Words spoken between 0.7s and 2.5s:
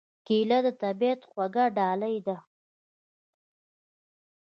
طبیعت خوږه ډالۍ ده.